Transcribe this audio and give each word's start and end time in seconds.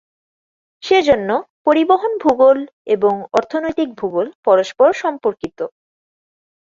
সেজন্য 0.83 1.29
পরিবহন 1.65 2.11
ভূগোল 2.23 2.59
এবং 2.87 3.13
অর্থনৈতিক 3.33 3.89
ভূগোল 3.99 4.27
পরস্পর 4.45 4.89
সম্পর্কিত। 5.03 5.59